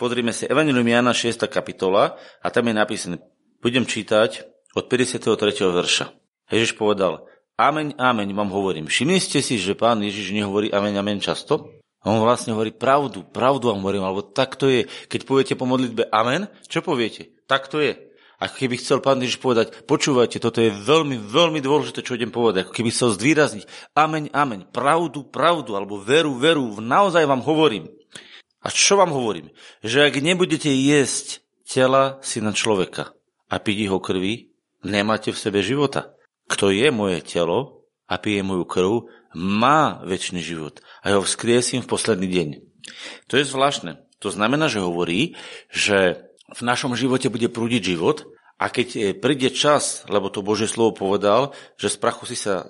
[0.00, 1.44] Pozrime si Evangelium Jana 6.
[1.44, 3.16] kapitola a tam je napísané,
[3.60, 5.28] budem čítať od 53.
[5.60, 6.16] verša.
[6.48, 7.28] Ježiš povedal,
[7.60, 8.88] ameň, ameň vám hovorím.
[8.88, 11.76] Všimli ste si, že pán Ježiš nehovorí ameň, ameň často?
[12.00, 14.88] On vlastne hovorí pravdu, pravdu vám hovorím, alebo tak to je.
[14.88, 17.36] Keď poviete po modlitbe amen, čo poviete?
[17.44, 18.00] Tak to je.
[18.40, 22.64] Ako keby chcel pán Ježiš povedať, počúvajte, toto je veľmi, veľmi dôležité, čo idem povedať.
[22.64, 27.99] Ako keby chcel zdvýrazniť, ameň, ameň, pravdu, pravdu, alebo veru, veru, naozaj vám hovorím.
[28.60, 29.48] A čo vám hovorím?
[29.80, 33.16] Že ak nebudete jesť tela syna človeka
[33.48, 34.52] a piť jeho krvi,
[34.84, 36.12] nemáte v sebe života.
[36.50, 38.92] Kto je moje telo a pije moju krv,
[39.38, 42.48] má väčší život a ho vzkriesím v posledný deň.
[43.30, 44.02] To je zvláštne.
[44.18, 45.38] To znamená, že hovorí,
[45.70, 48.26] že v našom živote bude prúdiť život
[48.58, 52.66] a keď e, príde čas, lebo to Božie slovo povedal, že z prachu si, sa,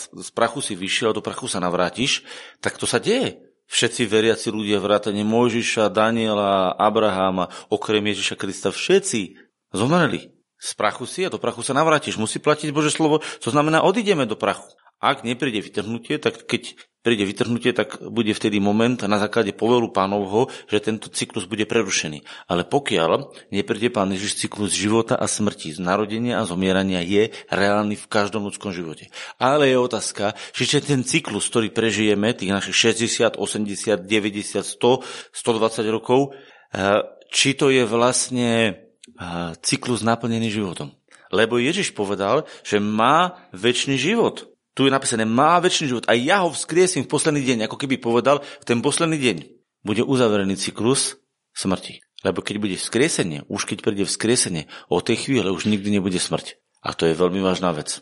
[0.00, 2.24] z prachu si vyšiel a do prachu sa navrátiš,
[2.64, 3.49] tak to sa deje.
[3.70, 9.38] Všetci veriaci ľudia, vrátane Mojžiša, Daniela, Abraháma, okrem Ježiša Krista, všetci
[9.70, 10.34] zomreli.
[10.58, 12.18] Z prachu si a do prachu sa navrátiš.
[12.18, 14.66] Musí platiť Bože slovo, to znamená, odídeme do prachu.
[15.00, 20.52] Ak nepríde vytrhnutie, tak keď príde vytrhnutie, tak bude vtedy moment na základe povelu pánovho,
[20.68, 22.20] že tento cyklus bude prerušený.
[22.44, 27.96] Ale pokiaľ nepríde pán Ježiš cyklus života a smrti, z narodenia a zomierania je reálny
[27.96, 29.08] v každom ľudskom živote.
[29.40, 35.00] Ale je otázka, že ten cyklus, ktorý prežijeme, tých našich 60, 80, 90, 100,
[35.32, 36.36] 120 rokov,
[36.76, 37.00] eh,
[37.32, 40.92] či to je vlastne eh, cyklus naplnený životom.
[41.30, 44.49] Lebo Ježiš povedal, že má väčší život.
[44.80, 48.00] Tu je napísané, má väčší život a ja ho vzkriesím v posledný deň, ako keby
[48.00, 49.36] povedal, v ten posledný deň
[49.84, 51.20] bude uzaverený cyklus
[51.52, 52.00] smrti.
[52.24, 56.56] Lebo keď bude vzkriesenie, už keď príde vzkriesenie, o tej chvíle už nikdy nebude smrť.
[56.80, 58.00] A to je veľmi vážna vec.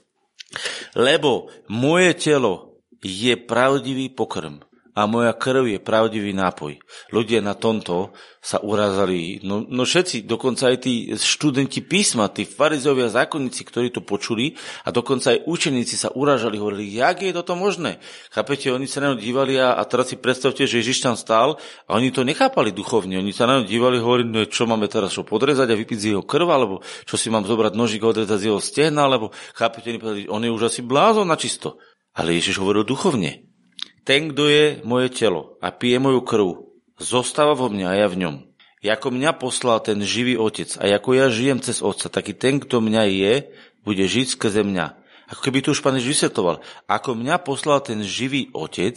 [0.94, 4.62] Lebo moje telo je pravdivý pokrm
[4.98, 6.82] a moja krv je pravdivý nápoj.
[7.14, 8.10] Ľudia na tomto
[8.42, 14.02] sa urazali, no, no všetci, dokonca aj tí študenti písma, tí farizovia zákonníci, ktorí to
[14.02, 18.02] počuli a dokonca aj učeníci sa uražali, hovorili, jak je toto možné?
[18.34, 21.62] Chápete, oni sa na ňu dívali a, a teraz si predstavte, že Ježiš tam stál
[21.86, 25.14] a oni to nechápali duchovne, oni sa na ňu dívali, hovorili, no čo máme teraz,
[25.14, 28.38] čo podrezať a vypiť z jeho krv, alebo čo si mám zobrať nožík a odrezať
[28.42, 29.94] z jeho stehna, alebo chápete,
[30.26, 31.78] on je už asi blázon na čisto.
[32.18, 33.47] Ale Ježiš hovoril duchovne.
[34.08, 36.48] Ten, kto je moje telo a pije moju krv,
[36.96, 38.36] zostáva vo mne a ja v ňom.
[38.80, 42.80] Jako mňa poslal ten živý otec a ako ja žijem cez otca, taký ten, kto
[42.80, 43.34] mňa je,
[43.84, 44.96] bude žiť skrze mňa.
[45.28, 46.64] Ako keby tu už pán vysvetoval.
[46.88, 48.96] Ako mňa poslal ten živý otec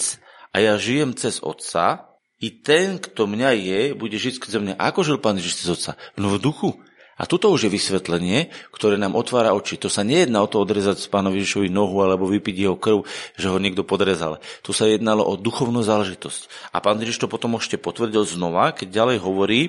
[0.56, 2.08] a ja žijem cez otca,
[2.42, 4.80] i ten, kto mňa je, bude žiť skrze mňa.
[4.80, 5.92] Ako žil pán Ježiš cez otca?
[6.18, 6.80] No v duchu.
[7.22, 9.78] A tuto už je vysvetlenie, ktoré nám otvára oči.
[9.78, 13.06] To sa nejedná o to odrezať pánovi Ježišovi nohu alebo vypiť jeho krv,
[13.38, 14.42] že ho niekto podrezal.
[14.66, 16.74] Tu sa jednalo o duchovnú záležitosť.
[16.74, 19.62] A pán Ježiš to potom ešte potvrdil znova, keď ďalej hovorí,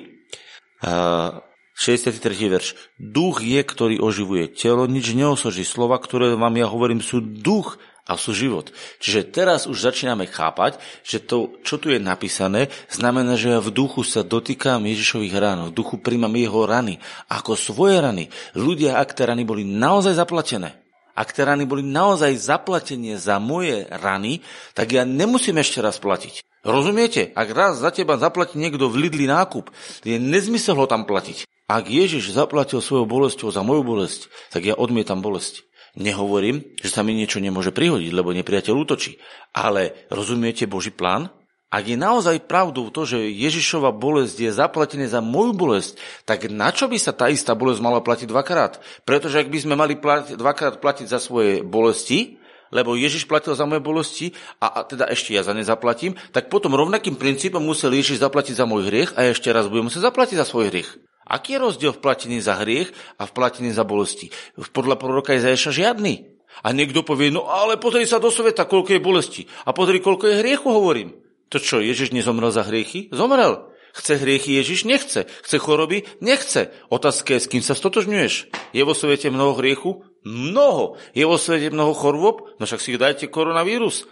[0.81, 1.45] uh,
[1.77, 2.33] 63.
[2.49, 2.73] verš.
[2.97, 5.65] Duch je, ktorý oživuje telo, nič neosoží.
[5.65, 8.75] Slova, ktoré vám ja hovorím, sú duch a sú život.
[8.99, 10.75] Čiže teraz už začíname chápať,
[11.07, 15.59] že to, čo tu je napísané, znamená, že ja v duchu sa dotýkam Ježišových rán,
[15.71, 16.99] v duchu príjmam jeho rany,
[17.31, 18.27] ako svoje rany.
[18.59, 20.83] Ľudia, ak tie rany boli naozaj zaplatené,
[21.13, 24.41] ak tie rany boli naozaj zaplatenie za moje rany,
[24.73, 26.41] tak ja nemusím ešte raz platiť.
[26.65, 27.29] Rozumiete?
[27.37, 29.69] Ak raz za teba zaplatí niekto v Lidli nákup,
[30.01, 31.45] je nezmysel ho tam platiť.
[31.69, 35.63] Ak Ježiš zaplatil svojou bolesťou za moju bolesť, tak ja odmietam bolesť.
[35.93, 39.21] Nehovorím, že sa mi niečo nemôže prihodiť, lebo nepriateľ útočí.
[39.53, 41.29] Ale rozumiete Boží plán?
[41.73, 46.69] Ak je naozaj pravdou to, že Ježišova bolesť je zaplatená za moju bolesť, tak na
[46.69, 48.77] čo by sa tá istá bolesť mala platiť dvakrát?
[49.09, 52.37] Pretože ak by sme mali platiť, dvakrát platiť za svoje bolesti,
[52.73, 56.49] lebo Ježiš platil za moje bolesti a, a teda ešte ja za ne zaplatím, tak
[56.49, 60.41] potom rovnakým princípom musel Ježiš zaplatiť za môj hriech a ešte raz budem musieť zaplatiť
[60.41, 60.89] za svoj hriech.
[61.27, 64.31] Aký je rozdiel v platení za hriech a v platení za bolesti?
[64.59, 66.33] Podľa proroka Izajaša žiadny.
[66.61, 69.41] A niekto povie, no ale pozri sa do sveta, koľko je bolesti.
[69.65, 71.17] A pozri, koľko je hriechu, hovorím.
[71.49, 73.09] To čo, Ježiš nezomrel za hriechy?
[73.09, 73.73] Zomrel.
[73.93, 74.89] Chce hriechy Ježiš?
[74.89, 75.29] Nechce.
[75.45, 76.05] Chce choroby?
[76.17, 76.73] Nechce.
[76.89, 78.33] Otázka je, s kým sa stotožňuješ.
[78.73, 80.01] Je vo svete mnoho hriechu?
[80.25, 80.97] Mnoho.
[81.13, 82.57] Je vo svete mnoho chorôb?
[82.57, 84.09] No však si dajte koronavírus.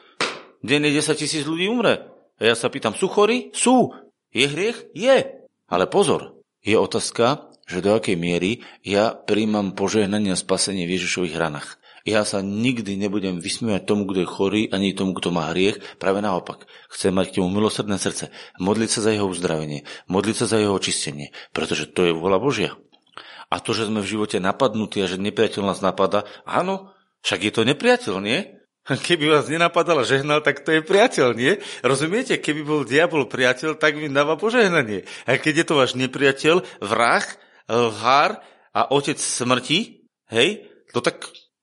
[0.61, 2.13] Denne 10 tisíc ľudí umre.
[2.37, 3.49] A ja sa pýtam, sú chorí?
[3.57, 3.89] Sú.
[4.29, 4.93] Je hriech?
[4.93, 5.49] Je.
[5.65, 11.37] Ale pozor, je otázka, že do akej miery ja príjmam požehnanie a spasenie v Ježišových
[11.37, 11.81] ranách.
[12.01, 15.77] Ja sa nikdy nebudem vysmievať tomu, kto je chorý, ani tomu, kto má hriech.
[16.01, 16.65] Práve naopak.
[16.89, 18.33] Chcem mať k tomu milosrdné srdce.
[18.57, 19.85] Modliť sa za jeho uzdravenie.
[20.09, 21.29] Modliť sa za jeho očistenie.
[21.53, 22.73] Pretože to je vôľa Božia.
[23.53, 26.89] A to, že sme v živote napadnutí a že nepriateľ nás napada, áno,
[27.21, 28.60] však je to nepriateľ, nie?
[28.81, 31.53] Keby vás nenapadal a žehnal, tak to je priateľ, nie?
[31.85, 32.41] Rozumiete?
[32.41, 35.05] Keby bol diabol priateľ, tak mi dáva požehnanie.
[35.29, 37.25] A keď je to váš nepriateľ, vrah,
[37.69, 38.41] lhár
[38.73, 41.21] a otec smrti, hej, to tak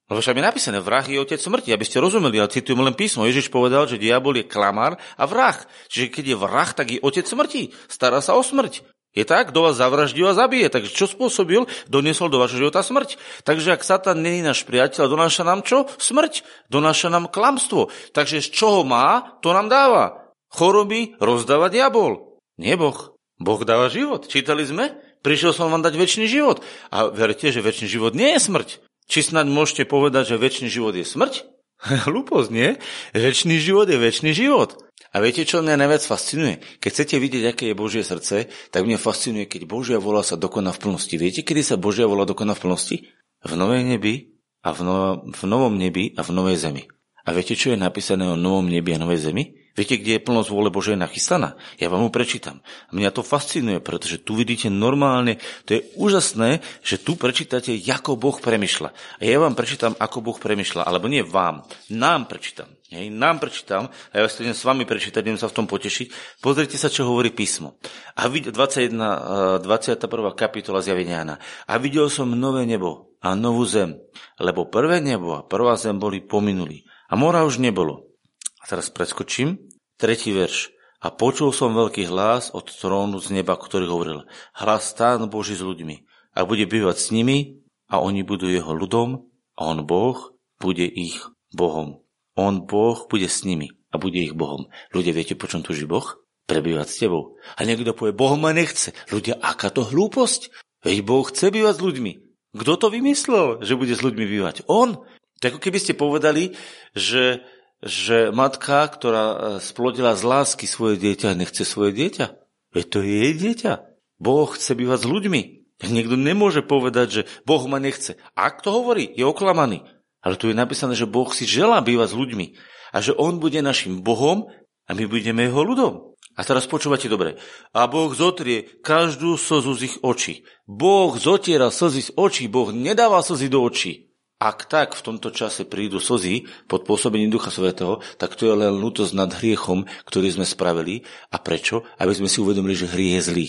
[0.09, 3.29] lebo však je napísané, vrah je otec smrti, aby ste rozumeli, ja citujem len písmo.
[3.29, 5.61] Ježiš povedal, že diabol je klamár a vrah.
[5.93, 7.77] Čiže keď je vrah, tak je otec smrti.
[7.93, 8.89] Stará sa o smrť.
[9.19, 9.51] Je tak?
[9.51, 10.71] Kto vás zavraždí a zabije.
[10.71, 11.67] Takže čo spôsobil?
[11.91, 13.19] Doniesol do vašho života smrť.
[13.43, 15.91] Takže ak Satan není náš priateľ, donáša nám čo?
[15.99, 16.47] Smrť.
[16.71, 17.91] Donáša nám klamstvo.
[18.15, 20.31] Takže z čoho má, to nám dáva.
[20.55, 22.39] Choroby rozdáva diabol.
[22.63, 23.19] Nie Boh.
[23.43, 24.31] Boh dáva život.
[24.31, 24.95] Čítali sme?
[25.27, 26.63] Prišiel som vám dať väčší život.
[26.95, 28.69] A verte, že väčší život nie je smrť.
[29.11, 31.43] Či snad môžete povedať, že väčší život je smrť?
[32.07, 32.79] Hlúposť, nie?
[33.19, 34.79] Väčší život je väčší život.
[35.09, 36.61] A viete, čo mňa najviac fascinuje?
[36.85, 40.77] Keď chcete vidieť, aké je Božie srdce, tak mňa fascinuje, keď Božia vola sa dokoná
[40.77, 41.17] v plnosti.
[41.17, 42.97] Viete, kedy sa Božia vola dokoná v plnosti?
[43.41, 46.85] V novej nebi a v, no, v novom nebi a v novej zemi.
[47.25, 49.57] A viete, čo je napísané o novom nebi a novej zemi?
[49.79, 51.55] Viete, kde je plnosť vôle Božej nachystaná?
[51.79, 52.67] Ja vám ju prečítam.
[52.91, 55.39] Mňa to fascinuje, pretože tu vidíte normálne,
[55.71, 58.91] to je úžasné, že tu prečítate, ako Boh premyšľa.
[58.91, 60.83] A ja vám prečítam, ako Boh premyšľa.
[60.83, 61.63] Alebo nie vám,
[61.95, 62.78] nám prečítam.
[62.89, 66.41] Hej, nám prečítam, a ja vás idem s vami prečítať, idem sa v tom potešiť.
[66.41, 67.77] Pozrite sa, čo hovorí písmo.
[68.17, 70.01] A 21, 21.
[70.33, 71.37] kapitola zjavenia Jana.
[71.69, 74.01] A videl som nové nebo a novú zem,
[74.41, 76.89] lebo prvé nebo a prvá zem boli pominuli.
[77.13, 78.09] A mora už nebolo.
[78.57, 79.69] A teraz preskočím.
[80.01, 80.73] Tretí verš.
[81.05, 84.25] A počul som veľký hlas od trónu z neba, ktorý hovoril,
[84.57, 87.61] hlas stán Boží s ľuďmi a bude bývať s nimi
[87.93, 91.21] a oni budú jeho ľudom a on Boh bude ich
[91.53, 92.08] Bohom.
[92.39, 94.71] On Boh bude s nimi a bude ich Bohom.
[94.95, 96.23] Ľudia, viete, po čom tuží Boh?
[96.47, 97.37] Prebývať s tebou.
[97.59, 98.95] A niekto povie, Boh ma nechce.
[99.11, 100.55] Ľudia, aká to hlúposť?
[100.87, 102.13] Veď Boh chce bývať s ľuďmi.
[102.55, 104.65] Kto to vymyslel, že bude s ľuďmi bývať?
[104.71, 105.03] On.
[105.39, 106.55] To ako keby ste povedali,
[106.95, 107.43] že
[107.79, 112.27] že matka, ktorá e, splodila z lásky svoje dieťa, nechce svoje dieťa.
[112.75, 113.73] Veď to je jej dieťa.
[114.19, 115.41] Boh chce bývať s ľuďmi.
[115.87, 118.19] Niekto nemôže povedať, že Boh ma nechce.
[118.35, 119.87] Ak to hovorí, je oklamaný.
[120.23, 122.47] Ale tu je napísané, že Boh si želá bývať s ľuďmi.
[122.91, 124.51] A že On bude našim Bohom
[124.89, 126.17] a my budeme Jeho ľudom.
[126.39, 127.35] A teraz počúvate dobre.
[127.75, 130.47] A Boh zotrie každú slzu z ich očí.
[130.71, 132.47] Boh zotiera slzy z očí.
[132.47, 134.07] Boh nedáva slzy do očí.
[134.39, 138.71] Ak tak v tomto čase prídu slzy pod pôsobením Ducha Svetého, tak to je len
[138.71, 141.03] lútosť nad hriechom, ktorý sme spravili.
[141.35, 141.83] A prečo?
[141.99, 143.47] Aby sme si uvedomili, že hriech je zlý.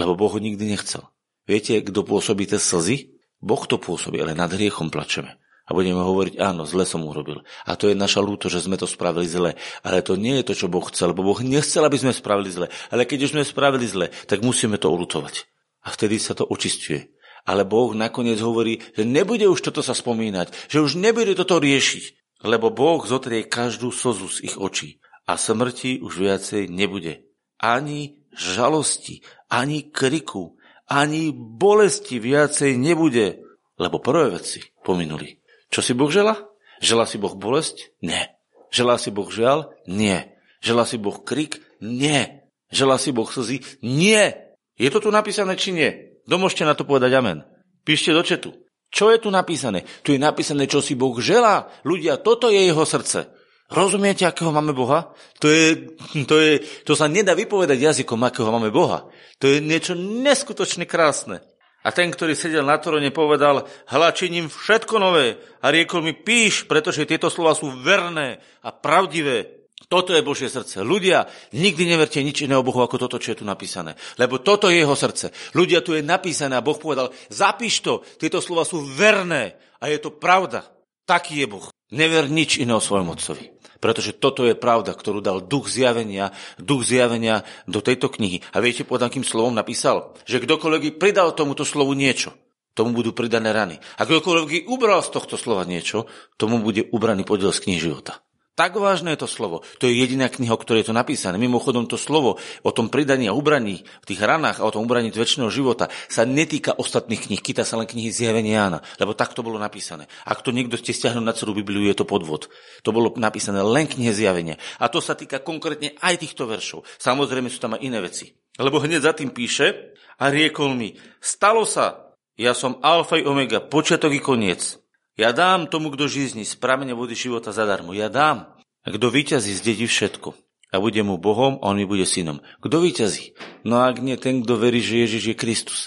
[0.00, 1.12] Lebo Boh ho nikdy nechcel.
[1.44, 3.20] Viete, kto pôsobí tie slzy?
[3.36, 5.39] Boh to pôsobí, ale nad hriechom plačeme.
[5.70, 7.46] A budeme hovoriť, áno, zle som urobil.
[7.62, 9.54] A to je naša lúto, že sme to spravili zle.
[9.86, 12.66] Ale to nie je to, čo Boh chcel, lebo Boh nechcel, aby sme spravili zle.
[12.90, 15.46] Ale keď už sme spravili zle, tak musíme to ulutovať.
[15.86, 17.14] A vtedy sa to očistuje.
[17.46, 22.36] Ale Boh nakoniec hovorí, že nebude už toto sa spomínať, že už nebude toto riešiť,
[22.44, 27.24] lebo Boh zotrie každú slzu z ich očí a smrti už viacej nebude.
[27.56, 33.40] Ani žalosti, ani kriku, ani bolesti viacej nebude,
[33.80, 35.39] lebo prvé veci pominuli.
[35.70, 36.36] Čo si Boh žela?
[36.82, 37.94] Žela si Boh bolesť?
[38.02, 38.34] Nie.
[38.74, 39.70] Žela si Boh žial?
[39.86, 40.34] Nie.
[40.58, 41.62] Žela si Boh krik?
[41.78, 42.50] Nie.
[42.70, 43.62] Žela si Boh slzy?
[43.82, 44.54] Nie.
[44.78, 45.90] Je to tu napísané, či nie?
[46.26, 47.42] Kto môžete na to povedať amen?
[47.82, 48.50] Píšte do četu.
[48.90, 49.86] Čo je tu napísané?
[50.02, 51.70] Tu je napísané, čo si Boh želá.
[51.86, 53.30] Ľudia, toto je jeho srdce.
[53.70, 55.14] Rozumiete, akého máme Boha?
[55.38, 55.94] To, je,
[56.26, 59.06] to, je, to sa nedá vypovedať jazykom, akého máme Boha.
[59.38, 61.38] To je niečo neskutočne krásne.
[61.80, 65.40] A ten, ktorý sedel na tróne, povedal, hľa činím všetko nové.
[65.64, 69.64] A riekol mi, píš, pretože tieto slova sú verné a pravdivé.
[69.88, 70.84] Toto je Božie srdce.
[70.84, 71.24] Ľudia,
[71.56, 73.96] nikdy neverte nič iného Bohu ako toto, čo je tu napísané.
[74.20, 75.32] Lebo toto je jeho srdce.
[75.56, 79.98] Ľudia, tu je napísané a Boh povedal, zapíš to, tieto slova sú verné a je
[79.98, 80.68] to pravda.
[81.08, 81.66] Taký je Boh.
[81.90, 83.59] Never nič iného svojom otcovi.
[83.80, 88.44] Pretože toto je pravda, ktorú dal duch zjavenia, duch zjavenia do tejto knihy.
[88.52, 90.12] A viete, pod akým slovom napísal?
[90.28, 92.36] Že kdokoľvek pridal tomuto slovu niečo,
[92.76, 93.76] tomu budú pridané rany.
[93.96, 96.06] A kdokoľvek ubral z tohto slova niečo,
[96.36, 98.20] tomu bude ubraný podiel z knihy života.
[98.58, 99.62] Tak vážne je to slovo.
[99.80, 101.40] To je jediná kniha, o ktorej je to napísané.
[101.40, 105.08] Mimochodom to slovo o tom pridaní a ubraní v tých ranách a o tom ubraní
[105.14, 107.40] väčšného života sa netýka ostatných kníh.
[107.40, 110.10] Kýta sa len knihy zjavenia Jána, lebo tak to bolo napísané.
[110.26, 112.50] Ak to niekto ste stiahnuť na celú Bibliu, je to podvod.
[112.82, 114.58] To bolo napísané len knihe zjavenia.
[114.82, 116.84] A to sa týka konkrétne aj týchto veršov.
[116.98, 118.34] Samozrejme sú tam aj iné veci.
[118.58, 123.60] Lebo hneď za tým píše a riekol mi, stalo sa, ja som alfa i omega,
[123.60, 124.79] počiatok i koniec.
[125.20, 127.92] Ja dám tomu, kto žízni z pramene vody života zadarmo.
[127.92, 128.56] Ja dám.
[128.80, 130.32] A kto vyťazí, zdedí všetko.
[130.72, 132.40] A bude mu Bohom a on mi bude synom.
[132.64, 133.36] Kto vyťazí?
[133.68, 135.80] No ak nie ten, kto verí, že Ježiš je Kristus.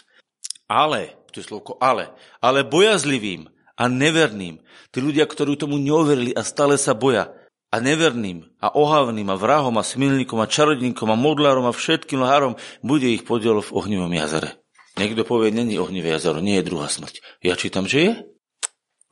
[0.69, 2.13] Ale, to je slovko ale,
[2.45, 4.61] ale bojazlivým a neverným.
[4.93, 7.33] Tí ľudia, ktorí tomu neuverili a stále sa boja.
[7.73, 12.53] A neverným a ohavným a vrahom a smilníkom a čarodníkom a modlárom a všetkým lhárom
[12.85, 14.61] bude ich podiel v ohnivom jazere.
[14.93, 17.41] Niekto povie, není ohnivé jazero, nie je druhá smrť.
[17.41, 18.13] Ja čítam, že je.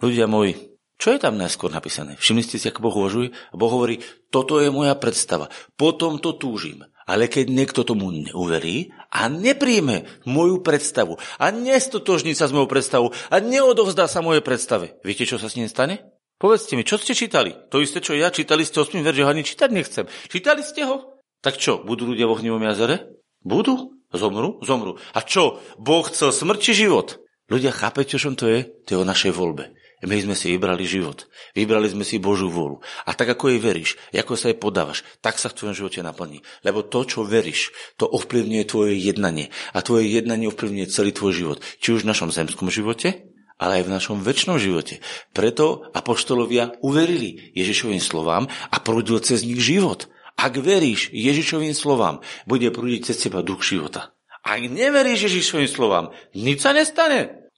[0.02, 2.14] Ľudia moji, čo je tam najskôr napísané?
[2.18, 3.34] Všimli ste si, ako Boh uvažuje?
[3.54, 6.86] Boh hovorí, toto je moja predstava, potom to túžim.
[7.10, 13.10] Ale keď niekto tomu neuverí a nepríjme moju predstavu a nestotožní sa s mojou predstavou
[13.34, 16.06] a neodovzdá sa mojej predstave, viete, čo sa s ním stane?
[16.38, 17.54] Povedzte mi, čo ste čítali?
[17.74, 20.06] To isté, čo ja, čítali ste 8 verš, ani čítať nechcem.
[20.30, 21.22] Čítali ste ho?
[21.42, 23.10] Tak čo, budú ľudia v ohnivom jazere?
[23.42, 23.98] Budú?
[24.14, 24.62] Zomru?
[24.66, 25.02] Zomru.
[25.18, 27.22] A čo, Boh chcel smrť či život?
[27.50, 28.70] Ľudia, chápete, čo to je?
[28.86, 29.74] To je o našej voľbe.
[30.02, 31.30] My sme si vybrali život.
[31.54, 32.82] Vybrali sme si Božú vôľu.
[33.06, 36.42] A tak, ako jej veríš, ako sa jej podávaš, tak sa v tvojom živote naplní.
[36.66, 37.70] Lebo to, čo veríš,
[38.02, 39.54] to ovplyvňuje tvoje jednanie.
[39.78, 41.58] A tvoje jednanie ovplyvňuje celý tvoj život.
[41.78, 43.30] Či už v našom zemskom živote,
[43.62, 45.06] ale aj v našom väčšnom živote.
[45.38, 50.10] Preto apoštolovia uverili Ježišovým slovám a prúdil cez nich život.
[50.34, 54.18] Ak veríš Ježišovým slovám, bude prúdiť cez teba duch života.
[54.42, 57.54] Ak neveríš Ježišovým slovám, nič sa nestane.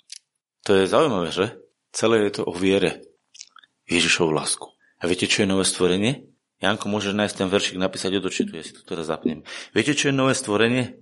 [0.68, 1.63] To je zaujímavé, že?
[1.94, 3.06] Celé je to o viere.
[3.86, 4.66] Ježišovu lásku.
[4.98, 6.26] A viete, čo je nové stvorenie?
[6.58, 9.46] Janko, môžeš nájsť ten veršik napísať od očitu, ja si to teraz zapnem.
[9.76, 10.98] Viete, čo je nové stvorenie?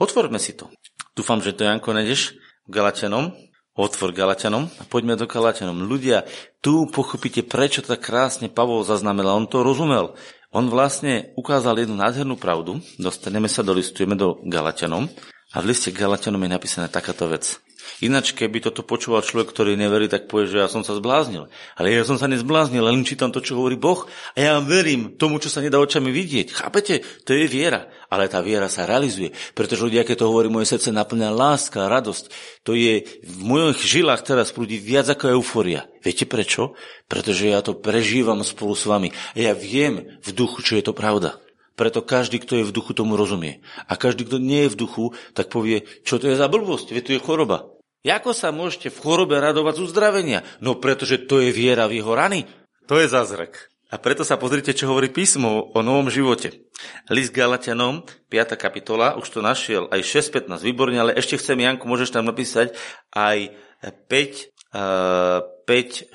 [0.00, 0.72] Otvorme si to.
[1.12, 2.34] Dúfam, že to, Janko, nejdeš
[2.66, 3.30] Galatianom.
[3.72, 5.88] Otvor Galatianom a poďme do Galatianom.
[5.88, 6.28] Ľudia,
[6.60, 9.40] tu pochopíte, prečo tak krásne Pavol zaznamenal.
[9.40, 10.12] On to rozumel.
[10.52, 12.84] On vlastne ukázal jednu nádhernú pravdu.
[13.00, 15.08] Dostaneme sa do listu, do Galatianom.
[15.56, 17.64] A v liste Galatianom je napísaná takáto vec.
[18.02, 21.46] Ináč, keby toto počúval človek, ktorý neverí, tak povie, že ja som sa zbláznil.
[21.78, 25.38] Ale ja som sa nezbláznil, len čítam to, čo hovorí Boh a ja verím tomu,
[25.38, 26.50] čo sa nedá očami vidieť.
[26.50, 27.06] Chápete?
[27.26, 27.86] To je viera.
[28.12, 29.32] Ale tá viera sa realizuje.
[29.56, 32.24] Pretože ľudia, keď to hovorí, moje srdce naplňa láska, radosť.
[32.66, 35.88] To je v mojich žilách teraz prúdi viac ako euforia.
[36.02, 36.74] Viete prečo?
[37.06, 39.14] Pretože ja to prežívam spolu s vami.
[39.32, 41.38] A ja viem v duchu, čo je to pravda.
[41.82, 43.58] Preto každý, kto je v duchu, tomu rozumie.
[43.90, 47.02] A každý, kto nie je v duchu, tak povie, čo to je za blbosť, veď
[47.02, 47.74] tu je choroba.
[48.06, 50.46] Ako sa môžete v chorobe radovať z uzdravenia?
[50.62, 52.46] No pretože to je viera v jeho rany.
[52.86, 53.66] To je zázrak.
[53.90, 56.70] A preto sa pozrite, čo hovorí písmo o novom živote.
[57.10, 58.54] List Galatianom, 5.
[58.54, 62.78] kapitola, už to našiel, aj 6.15, výborne, ale ešte chcem, Janku, môžeš tam napísať
[63.10, 63.58] aj
[64.06, 66.14] 5, 5,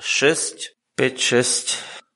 [0.96, 1.12] 5,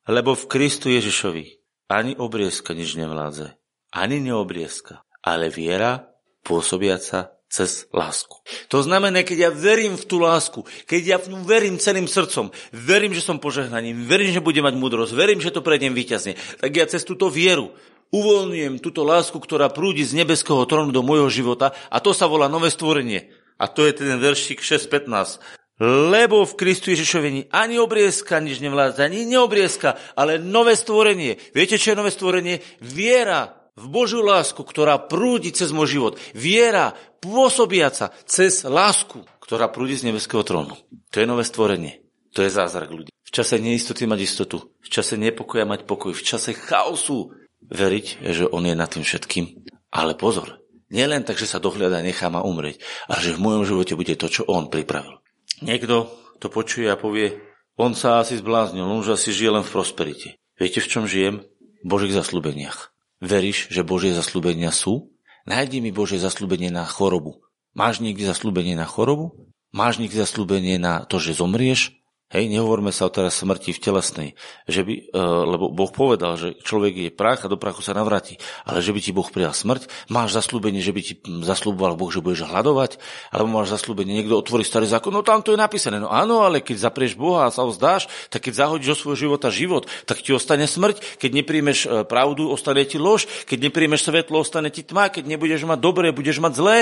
[0.00, 1.61] 6, lebo v Kristu Ježišovi
[1.92, 3.52] ani obriezka nič nevládze,
[3.92, 6.08] ani neobriezka, ale viera
[6.40, 8.40] pôsobiaca cez lásku.
[8.72, 12.48] To znamená, keď ja verím v tú lásku, keď ja v ňu verím celým srdcom,
[12.72, 16.32] verím, že som požehnaním, verím, že budem mať múdrosť, verím, že to prejdem výťazne,
[16.64, 17.76] tak ja cez túto vieru
[18.08, 22.48] uvoľňujem túto lásku, ktorá prúdi z nebeského trónu do môjho života a to sa volá
[22.48, 23.28] nové stvorenie.
[23.60, 25.61] A to je ten veršik 6.15.
[25.80, 31.40] Lebo v Kristu Ježišovi ani obriezka nič nevládza, ani neobriezka, ale nové stvorenie.
[31.56, 32.60] Viete, čo je nové stvorenie?
[32.84, 36.14] Viera v Božiu lásku, ktorá prúdi cez môj život.
[36.36, 36.92] Viera
[37.24, 40.76] pôsobiaca cez lásku, ktorá prúdi z nebeského trónu.
[41.08, 42.04] To je nové stvorenie.
[42.36, 43.10] To je zázrak ľudí.
[43.12, 44.76] V čase neistoty mať istotu.
[44.84, 46.12] V čase nepokoja mať pokoj.
[46.12, 47.32] V čase chaosu
[47.64, 49.64] veriť, že on je nad tým všetkým.
[49.92, 50.60] Ale pozor,
[50.92, 54.14] nielen tak, že sa dohľada a nechá ma umrieť, ale že v mojom živote bude
[54.20, 55.21] to, čo on pripravil.
[55.62, 56.10] Niekto
[56.42, 57.38] to počuje a povie,
[57.78, 60.28] on sa asi zbláznil, on už asi žije len v prosperite.
[60.58, 61.46] Viete, v čom žijem?
[61.82, 62.90] V Božích zaslúbeniach.
[63.22, 65.14] Veríš, že Božie zaslúbenia sú?
[65.46, 67.42] Nájdi mi Božie zaslúbenie na chorobu.
[67.72, 69.54] Máš niekde zaslúbenie na chorobu?
[69.70, 72.01] Máš niekde zaslúbenie na to, že zomrieš?
[72.32, 74.28] Hej, nehovorme sa o teraz smrti v telesnej,
[74.64, 78.40] že by, e, lebo Boh povedal, že človek je prach a do prachu sa navráti,
[78.64, 82.24] ale že by ti Boh prijal smrť, máš zaslúbenie, že by ti zaslúboval Boh, že
[82.24, 82.96] budeš hľadovať,
[83.36, 86.64] alebo máš zaslúbenie, niekto otvorí starý zákon, no tam to je napísané, no áno, ale
[86.64, 90.32] keď zaprieš Boha a sa vzdáš, tak keď zahodíš do svojho života život, tak ti
[90.32, 95.12] ostane smrť, keď nepríjmeš e, pravdu, ostane ti lož, keď nepríjmeš svetlo, ostane ti tma,
[95.12, 96.78] keď nebudeš mať dobré, budeš mať zlé,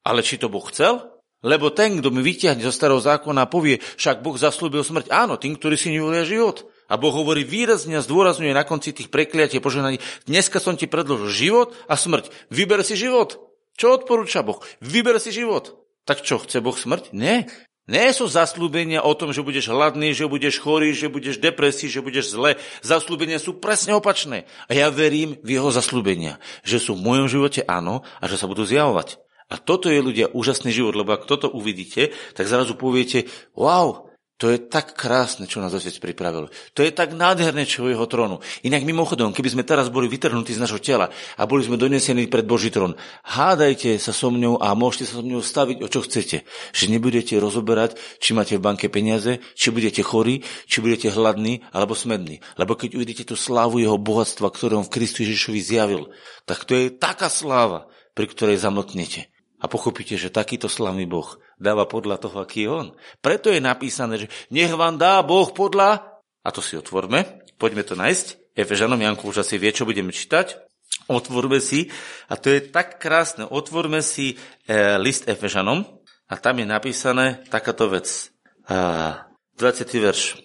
[0.00, 1.13] ale či to Boh chcel?
[1.44, 5.60] Lebo ten, kto mi vyťahne zo starého zákona povie, však Boh zaslúbil smrť, áno, tým,
[5.60, 6.64] ktorí si nevolia život.
[6.88, 11.28] A Boh hovorí výrazne a zdôrazňuje na konci tých prekliatí požehnaní, dneska som ti predložil
[11.28, 12.32] život a smrť.
[12.48, 13.36] Vyber si život.
[13.76, 14.64] Čo odporúča Boh?
[14.80, 15.76] Vyber si život.
[16.08, 17.12] Tak čo, chce Boh smrť?
[17.12, 17.44] Nie.
[17.84, 22.00] Nie sú zaslúbenia o tom, že budeš hladný, že budeš chorý, že budeš depresí, že
[22.00, 22.56] budeš zle.
[22.80, 24.48] Zaslúbenia sú presne opačné.
[24.68, 28.48] A ja verím v jeho zaslúbenia, že sú v mojom živote áno a že sa
[28.48, 29.20] budú zjavovať.
[29.54, 34.10] A toto je ľudia úžasný život, lebo ak toto uvidíte, tak zrazu poviete, wow,
[34.42, 36.50] To je tak krásne, čo nás Otec pripravil.
[36.74, 38.42] To je tak nádherné, čo je jeho trónu.
[38.66, 42.42] Inak mimochodom, keby sme teraz boli vytrhnutí z našho tela a boli sme donesení pred
[42.42, 46.42] Boží trón, hádajte sa so mňou a môžete sa so mňou staviť, o čo chcete.
[46.74, 51.94] Že nebudete rozoberať, či máte v banke peniaze, či budete chorí, či budete hladní alebo
[51.94, 52.42] smední.
[52.58, 56.10] Lebo keď uvidíte tú slávu jeho bohatstva, ktoré on v Kristu Ježišovi zjavil,
[56.42, 57.86] tak to je taká sláva,
[58.18, 59.30] pri ktorej zamlknete.
[59.64, 62.86] A pochopíte, že takýto slavný Boh dáva podľa toho, aký je on.
[63.24, 67.96] Preto je napísané, že nech vám dá Boh podľa, a to si otvorme, poďme to
[67.96, 70.60] nájsť, Efežanom Janku už asi vie, čo budeme čítať,
[71.08, 71.88] otvorme si,
[72.28, 74.36] a to je tak krásne, otvorme si
[74.68, 75.82] e, list Efežanom
[76.28, 78.30] a tam je napísané takáto vec.
[78.68, 79.88] A, 20.
[79.96, 80.43] verš.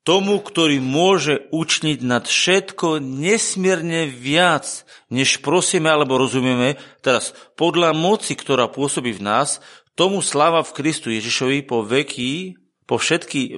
[0.00, 8.32] Tomu, ktorý môže učniť nad všetko nesmierne viac, než prosíme alebo rozumieme, teraz podľa moci,
[8.32, 9.60] ktorá pôsobí v nás,
[10.00, 12.56] Tomu sláva v Kristu Ježišovi po veky,
[12.88, 13.52] po všetky e,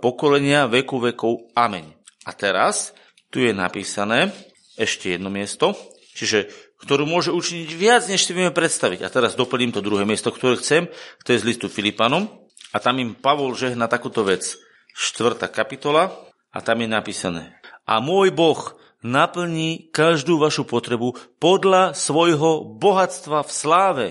[0.00, 1.52] pokolenia veku vekov.
[1.52, 1.92] Amen.
[2.24, 2.96] A teraz
[3.28, 4.32] tu je napísané
[4.80, 5.76] ešte jedno miesto,
[6.16, 6.48] čiže
[6.80, 9.04] ktorú môže učiniť viac, než si vieme predstaviť.
[9.04, 10.88] A teraz doplním to druhé miesto, ktoré chcem,
[11.28, 12.24] to je z listu Filipanom.
[12.72, 14.56] A tam im Pavol žehna takúto vec.
[15.00, 16.12] Štvrtá kapitola
[16.52, 17.56] a tam je napísané.
[17.88, 24.06] A môj Boh naplní každú vašu potrebu podľa svojho bohatstva v sláve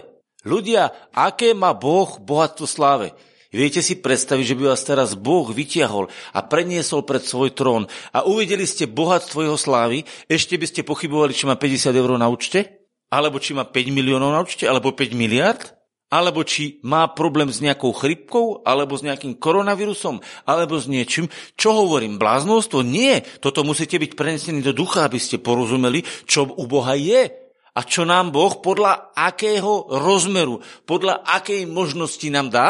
[0.48, 3.12] Ľudia, aké má Boh bohatstvo sláve?
[3.52, 8.24] Viete si predstaviť, že by vás teraz Boh vytiahol a preniesol pred svoj trón a
[8.24, 12.88] uvideli ste bohatstvo jeho slávy, ešte by ste pochybovali, či má 50 eur na účte?
[13.10, 14.70] Alebo či má 5 miliónov na účte?
[14.70, 15.79] Alebo 5 miliard?
[16.10, 18.66] Alebo či má problém s nejakou chrypkou?
[18.66, 20.22] Alebo s nejakým koronavírusom?
[20.50, 21.30] Alebo s niečím?
[21.54, 22.18] Čo hovorím?
[22.18, 22.82] Bláznostvo?
[22.82, 23.22] Nie.
[23.42, 28.04] Toto musíte byť prenesení do ducha, aby ste porozumeli, čo u Boha je a čo
[28.04, 32.70] nám Boh podľa akého rozmeru, podľa akej možnosti nám dá?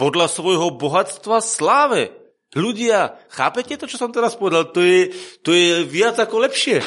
[0.00, 2.08] Podľa svojho bohatstva sláve.
[2.56, 4.72] Ľudia, chápete to, čo som teraz povedal?
[4.72, 5.12] To je,
[5.44, 6.80] to je viac ako lepšie.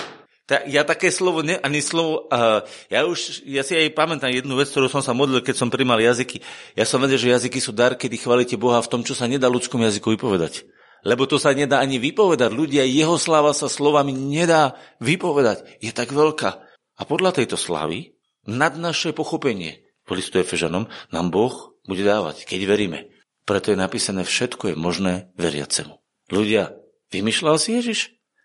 [0.53, 4.53] Ta, ja také slovo, ne, ani slovo, uh, ja už, ja si aj pamätám jednu
[4.53, 6.45] vec, ktorú som sa modlil, keď som primal jazyky.
[6.77, 9.49] Ja som vedel, že jazyky sú dar, kedy chválite Boha v tom, čo sa nedá
[9.49, 10.69] ľudskom jazyku vypovedať.
[11.01, 12.53] Lebo to sa nedá ani vypovedať.
[12.53, 15.81] Ľudia, jeho sláva sa slovami nedá vypovedať.
[15.81, 16.49] Je tak veľká.
[16.69, 18.13] A podľa tejto slavy
[18.45, 23.09] nad naše pochopenie po listu Efežanom nám Boh bude dávať, keď veríme.
[23.49, 25.97] Preto je napísané, všetko je možné veriacemu.
[26.29, 26.77] Ľudia,
[27.09, 27.99] vymýšľal si Ježiš?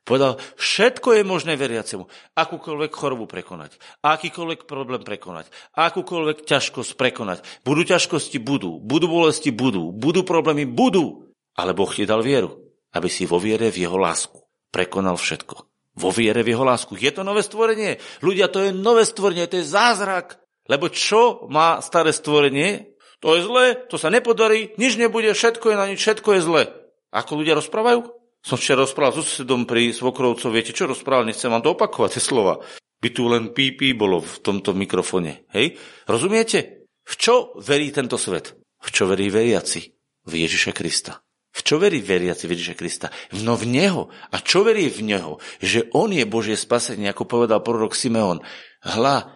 [0.08, 2.08] Povedal, všetko je možné veriacemu.
[2.32, 7.44] Akúkoľvek chorobu prekonať, akýkoľvek problém prekonať, akúkoľvek ťažkosť prekonať.
[7.60, 8.40] Budú ťažkosti?
[8.40, 8.80] Budú.
[8.80, 9.52] Budú bolesti?
[9.52, 9.92] Budú.
[9.92, 10.64] Budú problémy?
[10.64, 11.28] Budú.
[11.60, 12.56] Ale Boh ti dal vieru,
[12.96, 14.40] aby si vo viere v jeho lásku
[14.72, 15.68] prekonal všetko
[15.98, 16.94] vo viere v jeho lásku.
[16.94, 17.98] Je to nové stvorenie.
[18.22, 20.38] Ľudia, to je nové stvorenie, to je zázrak.
[20.70, 22.94] Lebo čo má staré stvorenie?
[23.18, 26.62] To je zlé, to sa nepodarí, nič nebude, všetko je na nič, všetko je zlé.
[27.10, 28.06] Ako ľudia rozprávajú?
[28.42, 32.22] Som včera rozprával so susedom pri svokrovcov, viete čo rozprával, nechcem vám to opakovať, tie
[32.22, 32.62] slova.
[32.98, 35.46] By tu len pípí bolo v tomto mikrofone.
[35.54, 35.78] Hej?
[36.06, 36.88] Rozumiete?
[37.06, 38.58] V čo verí tento svet?
[38.82, 39.94] V čo verí veriaci?
[40.26, 41.22] V Ježiša Krista.
[41.54, 43.08] V čo verí veriaci Ježiša Krista?
[43.42, 44.12] No v Neho.
[44.30, 45.42] A čo verí v Neho?
[45.58, 48.44] Že On je Božie spasenie, ako povedal prorok Simeon.
[48.84, 49.34] Hla,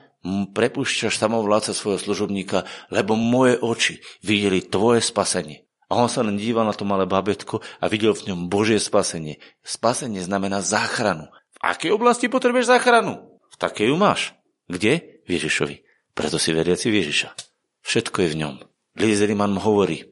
[0.55, 2.63] prepúšťaš samovláca svojho služobníka,
[2.95, 5.67] lebo moje oči videli tvoje spasenie.
[5.93, 9.45] A on sa len díval na to malé babetko a videl v ňom Božie spasenie.
[9.61, 11.29] Spasenie znamená záchranu.
[11.53, 13.37] V akej oblasti potrebuješ záchranu?
[13.53, 14.33] V takej ju máš.
[14.73, 15.21] Kde?
[15.29, 15.85] V Ježišovi.
[16.17, 17.37] Preto si veriaci Ježiša.
[17.85, 18.55] Všetko je v ňom.
[18.97, 20.09] Liezeriman hovorí,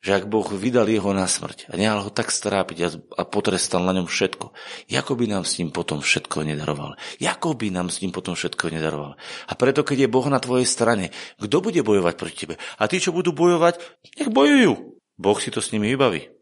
[0.00, 3.92] že ak Boh vydal jeho na smrť a nehal ho tak strápiť a potrestal na
[3.92, 4.56] ňom všetko,
[4.88, 6.96] ako by nám s ním potom všetko nedaroval?
[7.20, 9.20] Ako by nám s ním potom všetko nedaroval?
[9.20, 12.54] A preto, keď je Boh na tvojej strane, kto bude bojovať proti tebe?
[12.80, 13.76] A tí, čo budú bojovať,
[14.16, 14.89] nech bojujú.
[15.20, 16.32] Boh si to s nimi vybaví.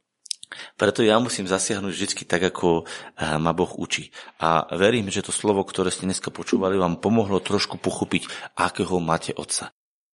[0.79, 4.15] Preto ja musím zasiahnuť vždy tak, ako eh, ma Boh učí.
[4.41, 9.35] A verím, že to slovo, ktoré ste dneska počúvali, vám pomohlo trošku pochopiť, akého máte
[9.35, 9.75] otca.